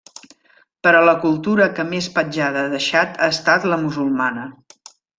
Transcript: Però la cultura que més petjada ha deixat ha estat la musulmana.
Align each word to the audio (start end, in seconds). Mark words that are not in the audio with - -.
Però 0.87 1.03
la 1.07 1.13
cultura 1.25 1.67
que 1.81 1.87
més 1.91 2.09
petjada 2.17 2.65
ha 2.65 2.73
deixat 2.75 3.23
ha 3.27 3.31
estat 3.37 3.71
la 3.75 3.81
musulmana. 3.87 4.49